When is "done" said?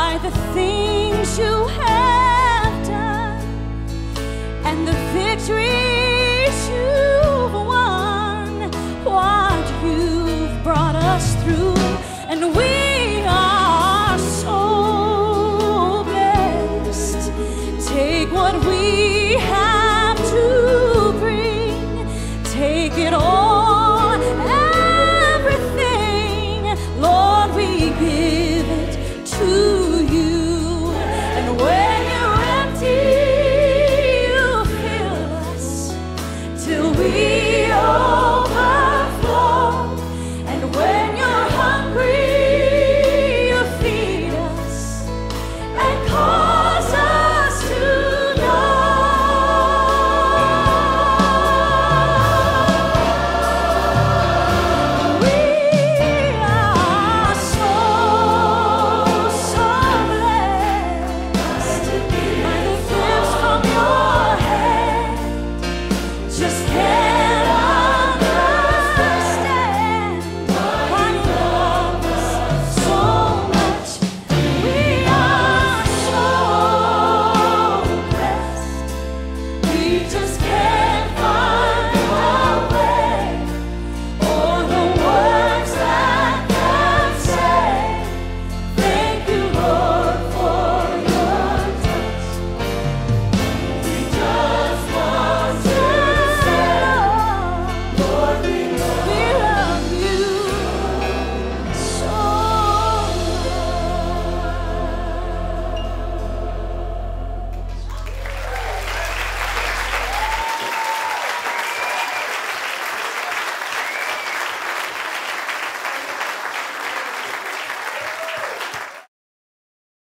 2.86-3.44